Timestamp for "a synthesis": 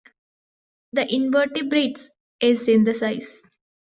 2.41-3.43